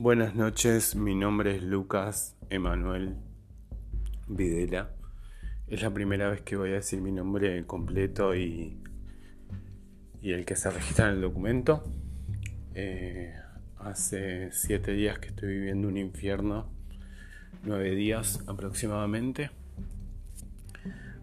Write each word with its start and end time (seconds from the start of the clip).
Buenas 0.00 0.36
noches, 0.36 0.94
mi 0.94 1.16
nombre 1.16 1.56
es 1.56 1.62
Lucas 1.64 2.36
Emanuel 2.50 3.16
Videla. 4.28 4.92
Es 5.66 5.82
la 5.82 5.90
primera 5.90 6.30
vez 6.30 6.40
que 6.42 6.54
voy 6.54 6.70
a 6.70 6.74
decir 6.74 7.00
mi 7.00 7.10
nombre 7.10 7.66
completo 7.66 8.36
y, 8.36 8.80
y 10.22 10.30
el 10.30 10.44
que 10.44 10.54
se 10.54 10.70
registra 10.70 11.08
en 11.08 11.14
el 11.16 11.20
documento. 11.20 11.82
Eh, 12.76 13.34
hace 13.76 14.52
siete 14.52 14.92
días 14.92 15.18
que 15.18 15.30
estoy 15.30 15.48
viviendo 15.48 15.88
un 15.88 15.96
infierno, 15.96 16.70
nueve 17.64 17.96
días 17.96 18.44
aproximadamente, 18.46 19.50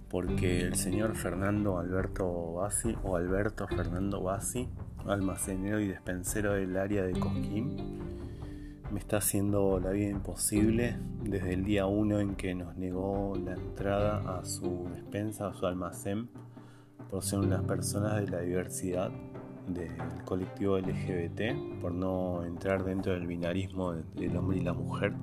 porque 0.10 0.60
el 0.60 0.76
señor 0.76 1.16
Fernando 1.16 1.80
Alberto 1.80 2.56
Bassi 2.56 2.94
o 3.06 3.16
Alberto 3.16 3.70
Fernando 3.70 4.22
Bassi, 4.22 4.68
almacenero 5.08 5.80
y 5.80 5.88
despensero 5.88 6.56
del 6.56 6.76
área 6.76 7.04
de 7.04 7.18
Cosquín, 7.18 8.05
me 8.92 9.00
está 9.00 9.18
haciendo 9.18 9.80
la 9.80 9.92
vida 9.92 10.10
imposible 10.10 10.98
desde 11.24 11.54
el 11.54 11.64
día 11.64 11.86
1 11.86 12.20
en 12.20 12.36
que 12.36 12.54
nos 12.54 12.76
negó 12.78 13.34
la 13.44 13.54
entrada 13.54 14.38
a 14.38 14.46
su 14.46 14.88
despensa, 14.94 15.48
a 15.48 15.54
su 15.54 15.66
almacén, 15.66 16.30
por 17.10 17.24
ser 17.24 17.40
unas 17.40 17.64
personas 17.64 18.16
de 18.22 18.28
la 18.28 18.42
diversidad 18.42 19.12
del 19.68 19.96
colectivo 20.26 20.78
LGBT, 20.78 21.82
por 21.82 21.92
no 21.92 22.44
entrar 22.44 22.84
dentro 22.84 23.14
del 23.14 23.28
binarismo 23.28 23.94
del 23.94 24.38
hombre 24.38 24.58
y 24.58 24.62
la 24.62 24.74
mujer. 24.74 25.14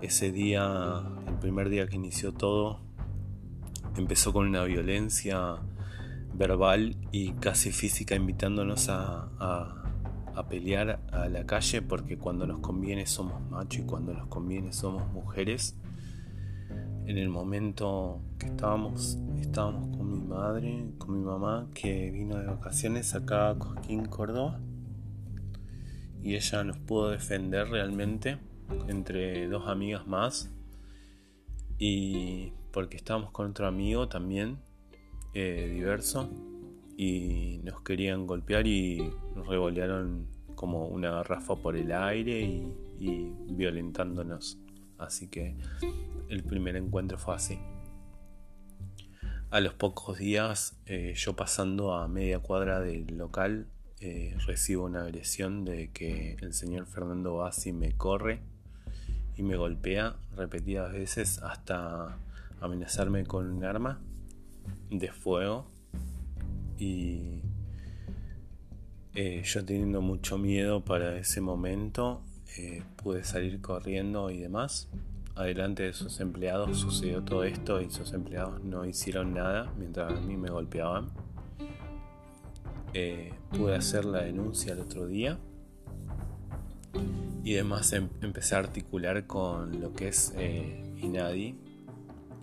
Ese 0.00 0.32
día, 0.32 1.02
el 1.26 1.34
primer 1.34 1.68
día 1.68 1.86
que 1.86 1.96
inició 1.96 2.32
todo, 2.32 2.80
empezó 3.96 4.32
con 4.32 4.48
una 4.48 4.64
violencia 4.64 5.56
verbal 6.34 6.96
y 7.12 7.32
casi 7.32 7.70
física 7.70 8.14
invitándonos 8.14 8.88
a 8.88 9.28
a 9.38 9.81
pelear 10.48 11.00
a 11.10 11.28
la 11.28 11.44
calle 11.46 11.82
porque 11.82 12.18
cuando 12.18 12.46
nos 12.46 12.60
conviene 12.60 13.06
somos 13.06 13.40
machos 13.50 13.80
y 13.80 13.86
cuando 13.86 14.14
nos 14.14 14.26
conviene 14.28 14.72
somos 14.72 15.10
mujeres. 15.12 15.76
En 17.06 17.18
el 17.18 17.28
momento 17.28 18.20
que 18.38 18.46
estábamos, 18.46 19.18
estábamos 19.40 19.96
con 19.96 20.10
mi 20.10 20.20
madre, 20.20 20.92
con 20.98 21.18
mi 21.18 21.24
mamá, 21.24 21.68
que 21.74 22.10
vino 22.10 22.38
de 22.38 22.46
vacaciones 22.46 23.14
acá 23.14 23.50
a 23.50 23.58
Cosquín, 23.58 24.06
Córdoba, 24.06 24.60
y 26.22 26.36
ella 26.36 26.62
nos 26.62 26.78
pudo 26.78 27.10
defender 27.10 27.68
realmente 27.68 28.38
entre 28.88 29.48
dos 29.48 29.68
amigas 29.68 30.06
más, 30.06 30.54
y 31.76 32.52
porque 32.72 32.96
estábamos 32.96 33.32
con 33.32 33.50
otro 33.50 33.66
amigo 33.66 34.08
también, 34.08 34.58
eh, 35.34 35.70
diverso, 35.74 36.30
y 36.96 37.60
nos 37.64 37.82
querían 37.82 38.26
golpear 38.26 38.66
y 38.66 39.10
nos 39.34 39.46
revolearon 39.46 40.26
como 40.54 40.86
una 40.86 41.10
garrafa 41.10 41.56
por 41.56 41.76
el 41.76 41.92
aire 41.92 42.40
y, 42.98 43.32
violentándonos. 43.50 44.58
Así 44.98 45.28
que 45.28 45.56
el 46.28 46.44
primer 46.44 46.76
encuentro 46.76 47.18
fue 47.18 47.34
así. 47.34 47.58
A 49.50 49.60
los 49.60 49.74
pocos 49.74 50.18
días, 50.18 50.78
eh, 50.86 51.12
yo 51.16 51.34
pasando 51.34 51.94
a 51.94 52.08
media 52.08 52.38
cuadra 52.38 52.80
del 52.80 53.18
local, 53.18 53.66
eh, 54.00 54.36
recibo 54.46 54.84
una 54.84 55.02
agresión 55.02 55.64
de 55.64 55.90
que 55.90 56.36
el 56.40 56.54
señor 56.54 56.86
Fernando 56.86 57.36
Bassi 57.36 57.72
me 57.72 57.92
corre 57.92 58.40
y 59.36 59.42
me 59.42 59.56
golpea 59.56 60.16
repetidas 60.36 60.92
veces 60.92 61.38
hasta 61.42 62.16
amenazarme 62.60 63.24
con 63.26 63.50
un 63.50 63.64
arma 63.64 64.00
de 64.90 65.10
fuego 65.10 65.66
y 66.82 67.42
eh, 69.14 69.42
yo 69.44 69.64
teniendo 69.64 70.00
mucho 70.00 70.36
miedo 70.36 70.84
para 70.84 71.16
ese 71.16 71.40
momento 71.40 72.22
eh, 72.58 72.82
pude 72.96 73.22
salir 73.22 73.60
corriendo 73.60 74.30
y 74.30 74.38
demás. 74.38 74.88
Adelante 75.36 75.84
de 75.84 75.92
sus 75.92 76.18
empleados 76.20 76.78
sucedió 76.78 77.22
todo 77.22 77.44
esto 77.44 77.80
y 77.80 77.90
sus 77.90 78.12
empleados 78.12 78.62
no 78.64 78.84
hicieron 78.84 79.32
nada 79.32 79.72
mientras 79.78 80.12
a 80.12 80.20
mí 80.20 80.36
me 80.36 80.50
golpeaban. 80.50 81.06
Eh, 82.94 83.32
pude 83.50 83.76
hacer 83.76 84.04
la 84.04 84.22
denuncia 84.22 84.72
el 84.72 84.80
otro 84.80 85.06
día 85.06 85.38
y 87.44 87.54
además 87.54 87.92
em, 87.92 88.08
empecé 88.20 88.56
a 88.56 88.58
articular 88.58 89.26
con 89.26 89.80
lo 89.80 89.94
que 89.94 90.08
es 90.08 90.34
INADI, 91.00 91.54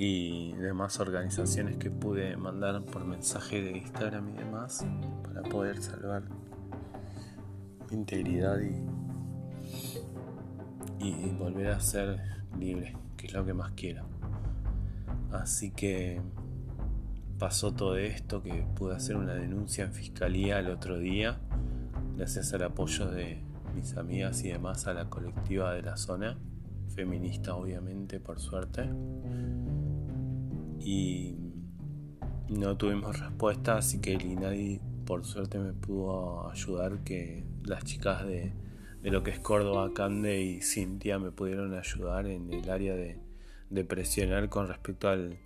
y 0.02 0.54
demás 0.54 0.98
organizaciones 1.02 1.76
que 1.76 1.92
pude 1.92 2.38
mandar 2.38 2.82
por 2.86 3.04
mensaje 3.04 3.62
de 3.62 3.80
Instagram 3.80 4.30
y 4.30 4.38
demás 4.38 4.86
para 5.26 5.42
poder 5.42 5.84
salvar 5.84 6.24
mi 7.90 7.98
integridad 7.98 8.62
y, 8.62 8.82
y 11.06 11.36
volver 11.38 11.68
a 11.72 11.82
ser 11.82 12.18
libre, 12.58 12.96
que 13.18 13.28
es 13.28 13.34
lo 13.34 13.46
que 13.46 13.54
más 13.54 13.74
quiero. 13.76 14.06
Así 15.34 15.72
que 15.72 16.22
pasó 17.38 17.74
todo 17.74 17.98
esto, 17.98 18.42
que 18.42 18.66
pude 18.78 18.96
hacer 18.96 19.18
una 19.18 19.34
denuncia 19.34 19.84
en 19.84 19.92
fiscalía 19.92 20.60
el 20.60 20.70
otro 20.70 20.98
día, 20.98 21.40
gracias 22.16 22.54
al 22.54 22.64
apoyo 22.64 23.12
de 23.12 23.44
mis 23.76 23.98
amigas 23.98 24.46
y 24.46 24.48
demás 24.48 24.88
a 24.88 24.94
la 24.94 25.10
colectiva 25.10 25.74
de 25.74 25.82
la 25.82 25.98
zona, 25.98 26.38
feminista 26.96 27.54
obviamente 27.56 28.22
por 28.22 28.40
suerte 28.40 28.90
y 30.80 31.36
no 32.50 32.78
tuvimos 32.78 33.20
respuesta, 33.20 33.78
así 33.78 34.00
que 34.00 34.14
el 34.14 34.24
INADI 34.24 34.82
por 35.06 35.26
suerte 35.26 35.60
me 35.60 35.74
pudo 35.74 36.50
ayudar 36.50 37.04
que 37.04 37.44
las 37.64 37.84
chicas 37.84 38.26
de, 38.26 38.54
lo 39.04 39.24
que 39.24 39.32
es 39.32 39.40
Córdoba, 39.40 39.92
Cande 39.94 40.42
y 40.42 40.62
Cintia 40.62 41.20
me 41.20 41.32
pudieron 41.32 41.74
ayudar 41.74 42.28
en 42.28 42.54
el 42.54 42.70
área 42.70 42.96
de, 42.96 43.18
presionar 43.86 44.50
con 44.50 44.68
respecto 44.68 45.10
al, 45.10 45.40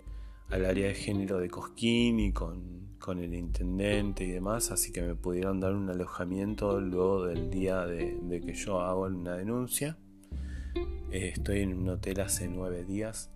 área 0.50 0.88
de 0.88 0.94
género 0.94 1.38
de 1.38 1.48
Cosquín 1.48 2.20
y 2.20 2.32
con, 2.32 2.84
el 3.18 3.34
intendente 3.34 4.24
y 4.24 4.30
demás, 4.30 4.70
así 4.70 4.90
que 4.92 5.02
me 5.02 5.14
pudieron 5.14 5.60
dar 5.60 5.74
un 5.74 5.90
alojamiento 5.90 6.80
luego 6.80 7.26
del 7.26 7.50
día 7.50 7.84
de, 7.86 8.42
que 8.44 8.54
yo 8.54 8.80
hago 8.80 9.02
una 9.02 9.36
denuncia. 9.36 9.98
Eh, 11.10 11.32
estoy 11.34 11.60
en 11.60 11.74
un 11.74 11.88
hotel 11.90 12.20
hace 12.20 12.48
nueve 12.48 12.84
días 12.84 13.30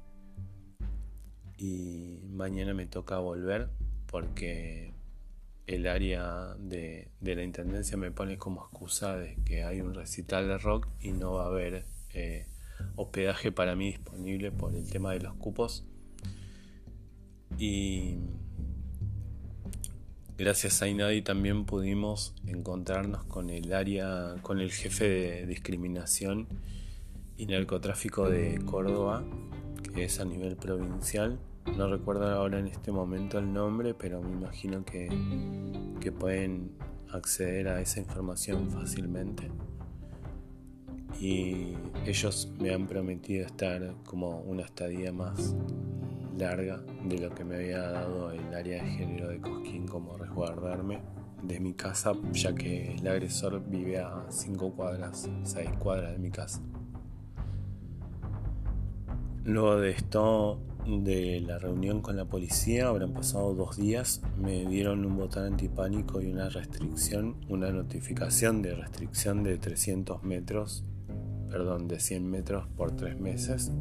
y 1.59 2.21
mañana 2.31 2.73
me 2.73 2.87
toca 2.87 3.19
volver 3.19 3.69
porque 4.07 4.95
el 5.67 5.87
área 5.87 6.55
de, 6.59 7.11
la 7.21 7.43
intendencia 7.43 7.97
me 7.97 8.11
pone 8.11 8.39
como 8.39 8.63
excusa 8.63 9.17
de 9.17 9.37
que 9.45 9.65
hay 9.65 9.81
un 9.81 9.93
recital 9.95 10.49
de 10.49 10.57
rock 10.57 10.89
y 11.01 11.13
no 11.13 11.35
va 11.35 11.45
a 11.45 11.47
haber 11.49 11.85
eh, 12.15 12.47
hospedaje 12.97 13.53
para 13.53 13.75
mí 13.77 13.89
disponible 13.89 14.51
por 14.51 14.75
el 14.75 14.89
tema 14.89 15.13
de 15.13 15.21
los 15.21 15.35
cupos. 15.35 15.85
Y 17.59 18.19
gracias 20.39 20.81
a 20.81 20.89
Inadi 20.89 21.23
también 21.23 21.67
pudimos 21.67 22.35
encontrarnos 22.47 23.25
con 23.25 23.51
el 23.51 23.73
área 23.73 24.37
con 24.43 24.61
el 24.61 24.71
jefe 24.71 25.09
de 25.09 25.47
discriminación 25.47 26.47
y 27.37 27.47
narcotráfico 27.47 28.31
de 28.31 28.61
Córdoba 28.65 29.25
es 30.05 30.21
a 30.21 30.25
nivel 30.25 30.57
provincial 30.57 31.39
no 31.77 31.87
recuerdo 31.87 32.29
ahora 32.29 32.59
en 32.59 32.67
este 32.67 32.91
momento 32.91 33.39
el 33.39 33.53
nombre, 33.53 33.95
pero 33.95 34.21
me 34.21 34.33
imagino 34.33 34.85
que, 34.85 35.09
que 36.01 36.11
pueden 36.11 36.73
acceder 37.13 37.69
a 37.69 37.81
esa 37.81 38.01
información 38.01 38.69
fácilmente. 38.71 39.49
Y 41.21 41.75
ellos 42.05 42.53
me 42.59 42.73
han 42.73 42.87
prometido 42.87 43.47
estar 43.47 43.95
como 44.05 44.41
una 44.41 44.63
estadía 44.63 45.13
más 45.13 45.55
larga 46.37 46.81
de 47.05 47.19
lo 47.19 47.31
que 47.35 47.45
me 47.45 47.57
había 47.57 47.81
dado 47.91 48.33
el 48.33 48.55
área 48.55 48.83
de 48.83 48.91
género 48.91 49.29
de 49.29 49.41
Cosquín 49.41 49.87
como 49.87 50.17
resguardarme 50.17 51.01
de 51.43 51.61
mi 51.61 51.75
casa, 51.75 52.13
ya 52.33 52.55
que 52.55 52.95
el 52.95 53.07
agresor 53.07 53.63
vive 53.69 53.99
a 53.99 54.27
5 54.29 54.73
cuadras, 54.73 55.29
6 55.45 55.71
cuadras 55.79 56.13
de 56.13 56.19
mi 56.19 56.31
casa. 56.31 56.61
Luego 59.49 59.81
de 59.81 59.93
esto 59.93 60.61
de 60.87 61.41
la 61.41 61.59
reunión 61.59 62.03
con 62.03 62.19
la 62.19 62.27
policía, 62.27 62.89
habrán 62.89 63.15
pasado 63.15 63.55
dos 63.55 63.79
días, 63.79 64.21
me 64.37 64.67
dieron 64.67 65.07
un 65.07 65.17
botón 65.17 65.45
antipánico 65.45 66.21
y 66.21 66.27
una 66.27 66.51
restricción, 66.51 67.35
una 67.49 67.71
notificación 67.71 68.61
de 68.61 68.75
restricción 68.75 69.43
de 69.45 69.57
300 69.57 70.23
metros, 70.23 70.85
perdón, 71.51 71.89
de 71.89 71.99
100 71.99 72.31
metros 72.31 72.67
por 72.77 72.95
tres 72.95 73.19
meses. 73.19 73.73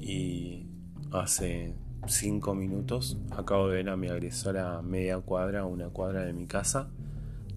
Y 0.00 0.66
hace 1.12 1.74
cinco 2.06 2.54
minutos 2.54 3.18
acabo 3.32 3.68
de 3.68 3.76
ver 3.76 3.90
a 3.90 3.98
mi 3.98 4.08
agresora 4.08 4.78
a 4.78 4.82
media 4.82 5.18
cuadra, 5.18 5.66
una 5.66 5.90
cuadra 5.90 6.24
de 6.24 6.32
mi 6.32 6.46
casa, 6.46 6.88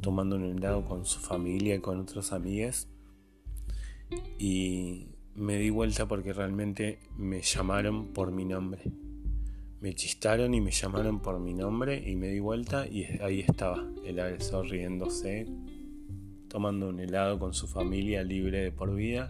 tomando 0.02 0.36
un 0.36 0.44
helado 0.44 0.84
con 0.84 1.06
su 1.06 1.22
familia 1.22 1.76
y 1.76 1.80
con 1.80 2.02
otros 2.02 2.34
amigos. 2.34 2.90
Y 4.38 5.08
me 5.38 5.58
di 5.58 5.70
vuelta 5.70 6.08
porque 6.08 6.34
realmente 6.34 6.98
me 7.16 7.42
llamaron 7.42 8.08
por 8.08 8.32
mi 8.32 8.44
nombre. 8.44 8.82
Me 9.80 9.94
chistaron 9.94 10.56
y 10.56 10.62
me 10.62 10.72
llamaron 10.72 11.22
por 11.22 11.40
mi 11.40 11.54
nombre 11.54 12.04
y 12.10 12.16
me 12.16 12.30
di 12.30 12.40
vuelta 12.40 12.88
y 12.88 13.04
ahí 13.22 13.42
estaba 13.42 13.88
el 14.04 14.20
agresor 14.20 14.68
riéndose 14.68 15.46
tomando 16.48 16.90
un 16.90 17.00
helado 17.00 17.38
con 17.38 17.54
su 17.54 17.68
familia 17.68 18.24
libre 18.24 18.64
de 18.64 18.72
por 18.72 18.96
vida 18.96 19.28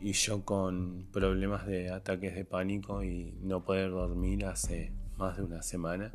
y 0.00 0.12
yo 0.12 0.44
con 0.44 1.06
problemas 1.12 1.68
de 1.68 1.90
ataques 1.90 2.34
de 2.34 2.44
pánico 2.44 3.04
y 3.04 3.34
no 3.40 3.64
poder 3.64 3.90
dormir 3.90 4.44
hace 4.44 4.90
más 5.18 5.36
de 5.36 5.44
una 5.44 5.62
semana 5.62 6.10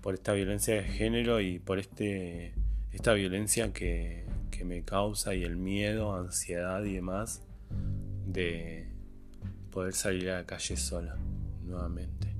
por 0.00 0.14
esta 0.14 0.32
violencia 0.32 0.74
de 0.74 0.84
género 0.84 1.40
y 1.42 1.58
por 1.58 1.78
este 1.78 2.54
esta 2.92 3.12
violencia 3.12 3.74
que, 3.74 4.24
que 4.50 4.64
me 4.64 4.82
causa 4.84 5.34
y 5.34 5.42
el 5.42 5.58
miedo, 5.58 6.14
ansiedad 6.14 6.82
y 6.82 6.94
demás 6.94 7.45
de 8.36 8.86
poder 9.70 9.94
salir 9.94 10.28
a 10.28 10.40
la 10.40 10.46
calle 10.46 10.76
sola 10.76 11.16
nuevamente. 11.64 12.34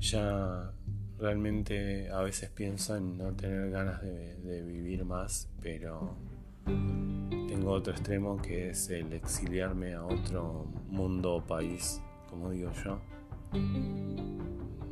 Ya 0.00 0.72
realmente 1.18 2.10
a 2.10 2.22
veces 2.22 2.48
pienso 2.48 2.96
en 2.96 3.18
no 3.18 3.34
tener 3.34 3.70
ganas 3.70 4.00
de, 4.00 4.62
vivir 4.62 5.04
más, 5.04 5.50
pero 5.60 6.16
tengo 6.64 7.72
otro 7.72 7.92
extremo 7.92 8.40
que 8.40 8.70
es 8.70 8.88
el 8.88 9.12
exiliarme 9.12 9.92
a 9.92 10.06
otro 10.06 10.64
mundo 10.88 11.34
o 11.34 11.46
país, 11.46 12.00
como 12.30 12.50
digo 12.50 12.72
yo. 12.82 12.98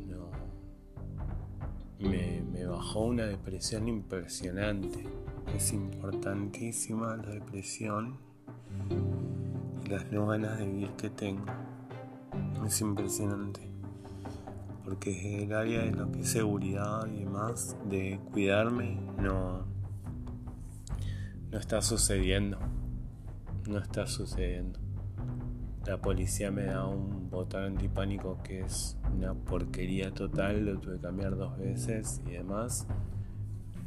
No. 0.07 0.29
Me, 1.97 2.43
me 2.43 2.65
bajó 2.65 3.05
una 3.05 3.25
depresión 3.25 3.87
impresionante. 3.87 5.05
Es 5.55 5.73
importantísima 5.73 7.17
la 7.17 7.31
depresión 7.31 8.28
y 9.85 9.89
las 9.89 10.11
no 10.11 10.27
ganas 10.27 10.57
de 10.59 10.65
vivir 10.65 10.89
que 10.91 11.09
tengo. 11.09 11.45
Es 12.65 12.81
impresionante 12.81 13.69
porque 14.89 15.43
el 15.43 15.53
área 15.53 15.83
de 15.83 15.91
lo 15.91 16.11
que 16.11 16.21
es 16.21 16.29
seguridad 16.29 17.05
y 17.05 17.19
demás, 17.23 17.77
de 17.87 18.19
cuidarme, 18.31 18.99
no, 19.21 19.63
no 21.51 21.59
está 21.59 21.79
sucediendo. 21.83 22.57
No 23.67 23.77
está 23.77 24.07
sucediendo. 24.07 24.79
La 25.85 26.01
policía 26.01 26.49
me 26.49 26.63
da 26.63 26.87
un 26.87 27.29
botón 27.29 27.65
antipánico 27.65 28.39
que 28.43 28.61
es 28.61 28.97
una 29.15 29.35
porquería 29.35 30.11
total, 30.11 30.65
lo 30.65 30.79
tuve 30.79 30.95
que 30.95 31.01
cambiar 31.01 31.35
dos 31.35 31.55
veces 31.59 32.19
y 32.25 32.31
demás. 32.31 32.87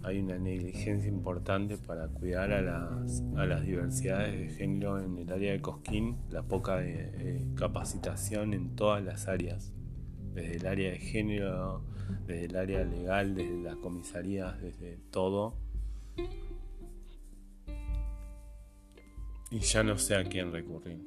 Hay 0.05 0.19
una 0.19 0.37
negligencia 0.37 1.09
importante 1.09 1.79
para 1.79 2.09
cuidar 2.09 2.53
a 2.53 2.61
las, 2.61 3.65
diversidades 3.65 4.39
de 4.39 4.49
género 4.49 5.01
en 5.01 5.17
el 5.19 5.33
área 5.33 5.53
de 5.53 5.61
Cosquín, 5.61 6.17
la 6.31 6.43
poca 6.43 6.85
eh, 6.85 7.47
capacitación 7.55 8.53
en 8.53 8.75
todas 8.75 9.03
las 9.05 9.29
áreas 9.29 9.73
desde 10.35 10.57
el 10.57 10.67
área 10.67 10.91
de 10.91 10.99
género, 10.99 11.85
desde 12.27 12.47
el 12.47 12.57
área 12.57 12.85
legal, 12.85 13.35
desde 13.35 13.63
las 13.63 13.77
comisarías, 13.77 14.61
desde 14.61 14.99
todo. 15.11 15.55
Y 19.51 19.59
ya 19.59 19.83
no 19.83 19.99
sé 19.99 20.17
a 20.17 20.25
quién 20.25 20.53
recurrir. 20.53 20.99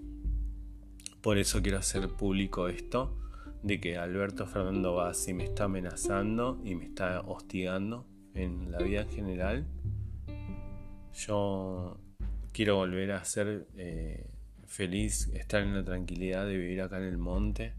Por 1.21 1.37
eso 1.37 1.61
quiero 1.61 1.79
hacer 1.79 2.07
público 2.09 2.67
esto, 2.67 3.17
de 3.63 3.81
que 3.81 3.97
Alberto 3.97 4.45
Fernando 4.45 4.93
Bassi 4.93 5.33
me 5.33 5.45
está 5.45 5.63
amenazando 5.63 6.61
y 6.63 6.75
me 6.75 6.85
está 6.85 7.21
hostigando 7.21 8.05
en 8.35 8.71
la 8.71 8.79
vida 8.79 9.01
en 9.01 9.09
general. 9.09 9.65
Yo 11.13 11.97
quiero 12.51 12.75
volver 12.75 13.11
a 13.11 13.23
ser 13.23 13.67
eh, 13.77 14.27
feliz, 14.67 15.29
estar 15.33 15.63
en 15.63 15.73
la 15.73 15.83
tranquilidad 15.83 16.45
de 16.45 16.57
vivir 16.57 16.81
acá 16.81 16.97
en 16.97 17.05
el 17.05 17.17
monte 17.17 17.73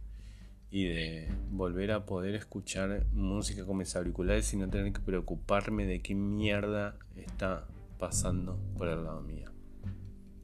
y 0.70 0.84
de 0.84 1.28
volver 1.50 1.92
a 1.92 2.06
poder 2.06 2.34
escuchar 2.34 3.06
música 3.12 3.64
con 3.64 3.76
mis 3.78 3.94
auriculares 3.94 4.52
y 4.52 4.56
no 4.56 4.68
tener 4.68 4.92
que 4.92 5.00
preocuparme 5.00 5.86
de 5.86 6.00
qué 6.00 6.14
mierda 6.14 6.96
está 7.14 7.66
pasando 7.98 8.58
por 8.76 8.88
el 8.88 9.04
lado 9.04 9.22
mío. 9.22 9.50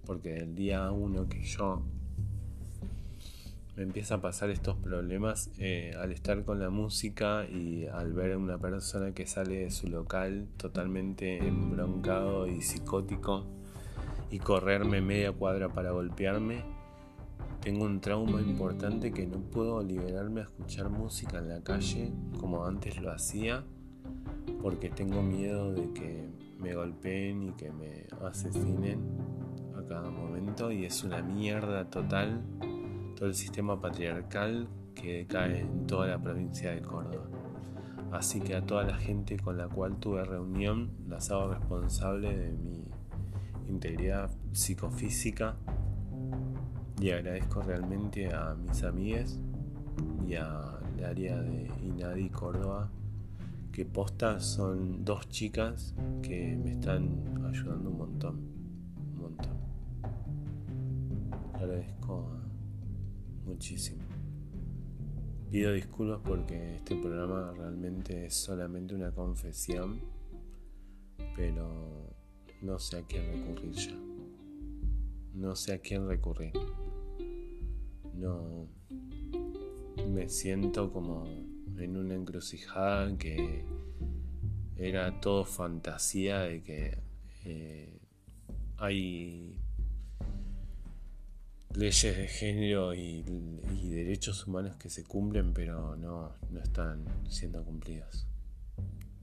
Porque 0.06 0.36
el 0.36 0.54
día 0.54 0.90
uno 0.90 1.28
que 1.28 1.42
yo 1.42 1.82
me 3.76 3.84
empieza 3.84 4.16
a 4.16 4.20
pasar 4.20 4.50
estos 4.50 4.76
problemas, 4.76 5.50
eh, 5.58 5.94
al 5.98 6.12
estar 6.12 6.44
con 6.44 6.60
la 6.60 6.70
música 6.70 7.46
y 7.46 7.86
al 7.86 8.12
ver 8.12 8.32
a 8.32 8.38
una 8.38 8.58
persona 8.58 9.12
que 9.12 9.26
sale 9.26 9.60
de 9.60 9.70
su 9.70 9.88
local 9.88 10.46
totalmente 10.56 11.38
embroncado 11.38 12.46
y 12.46 12.60
psicótico 12.60 13.46
y 14.30 14.38
correrme 14.38 15.00
media 15.00 15.32
cuadra 15.32 15.70
para 15.70 15.92
golpearme, 15.92 16.64
tengo 17.60 17.84
un 17.84 18.00
trauma 18.00 18.42
importante 18.42 19.12
que 19.12 19.26
no 19.26 19.38
puedo 19.38 19.82
liberarme 19.82 20.40
a 20.40 20.44
escuchar 20.44 20.90
música 20.90 21.38
en 21.38 21.48
la 21.48 21.62
calle 21.62 22.12
como 22.40 22.66
antes 22.66 23.00
lo 23.00 23.12
hacía 23.12 23.64
porque 24.60 24.88
tengo 24.88 25.22
miedo 25.22 25.72
de 25.72 25.92
que 25.92 26.28
me 26.58 26.74
golpeen 26.74 27.42
y 27.42 27.52
que 27.52 27.70
me 27.70 28.06
asesinen 28.24 29.00
a 29.76 29.86
cada 29.86 30.10
momento 30.10 30.70
y 30.72 30.84
es 30.84 31.04
una 31.04 31.22
mierda 31.22 31.88
total 31.88 32.42
todo 33.14 33.28
el 33.28 33.34
sistema 33.34 33.80
patriarcal 33.80 34.68
que 34.94 35.26
cae 35.26 35.60
en 35.60 35.86
toda 35.86 36.06
la 36.08 36.20
provincia 36.20 36.72
de 36.72 36.82
Córdoba. 36.82 37.26
Así 38.12 38.40
que 38.40 38.54
a 38.54 38.64
toda 38.64 38.84
la 38.84 38.96
gente 38.96 39.38
con 39.38 39.56
la 39.56 39.68
cual 39.68 39.98
tuve 39.98 40.24
reunión 40.24 40.90
las 41.08 41.30
hago 41.30 41.48
responsable 41.48 42.36
de 42.36 42.52
mi 42.52 42.84
integridad 43.68 44.30
psicofísica 44.52 45.56
y 47.00 47.10
agradezco 47.10 47.62
realmente 47.62 48.32
a 48.32 48.54
mis 48.54 48.82
amigas 48.84 49.40
y 50.28 50.34
al 50.34 51.04
área 51.04 51.40
de 51.40 51.70
Inadi 51.82 52.28
Córdoba 52.28 52.90
que 53.72 53.86
postas 53.86 54.44
son 54.44 55.04
dos 55.04 55.28
chicas 55.30 55.94
que 56.22 56.54
me 56.62 56.72
están 56.72 57.44
ayudando 57.48 57.88
un 57.88 57.96
montón, 57.98 58.40
un 59.14 59.22
montón. 59.22 59.56
Agradezco 61.54 62.42
muchísimo. 63.44 64.02
Pido 65.50 65.72
disculpas 65.72 66.20
porque 66.24 66.76
este 66.76 66.96
programa 66.96 67.52
realmente 67.56 68.26
es 68.26 68.34
solamente 68.34 68.94
una 68.94 69.12
confesión, 69.12 70.00
pero 71.36 72.14
no 72.62 72.78
sé 72.78 72.98
a 72.98 73.02
quién 73.02 73.26
recurrir 73.26 73.72
ya. 73.72 73.96
No 75.34 75.54
sé 75.56 75.74
a 75.74 75.78
quién 75.78 76.08
recurrir 76.08 76.52
no 78.22 78.68
me 80.08 80.28
siento 80.28 80.92
como 80.92 81.24
en 81.76 81.96
una 81.96 82.14
encrucijada 82.14 83.18
que 83.18 83.64
era 84.76 85.20
todo 85.20 85.44
fantasía 85.44 86.40
de 86.40 86.62
que 86.62 86.98
eh, 87.44 87.98
hay 88.76 89.56
leyes 91.76 92.16
de 92.16 92.28
género 92.28 92.94
y, 92.94 93.22
derechos 93.90 94.46
humanos 94.46 94.76
que 94.76 94.88
se 94.88 95.04
cumplen 95.04 95.52
pero 95.52 95.96
no, 95.96 96.34
no 96.50 96.60
están 96.60 97.04
siendo 97.28 97.62
cumplidas. 97.64 98.26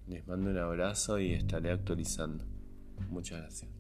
Les 0.07 0.25
mando 0.27 0.49
un 0.49 0.57
abrazo 0.57 1.19
y 1.19 1.33
estaré 1.33 1.71
actualizando. 1.71 2.45
Muchas 3.09 3.39
gracias. 3.41 3.78